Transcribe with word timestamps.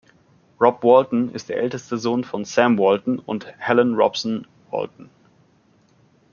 Rob 0.59 0.83
Walton 0.83 1.29
ist 1.31 1.49
der 1.49 1.57
älteste 1.59 1.95
Sohn 1.99 2.23
von 2.23 2.43
Sam 2.43 2.79
Walton 2.79 3.19
und 3.19 3.45
Helen 3.59 3.93
Robson 3.93 4.47
Walton. 4.71 5.11